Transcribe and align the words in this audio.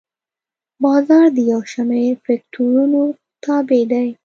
بازار 0.83 1.25
د 1.35 1.37
یو 1.51 1.61
شمېر 1.73 2.13
فکتورونو 2.25 3.01
تابع 3.43 3.83
دی. 3.91 4.07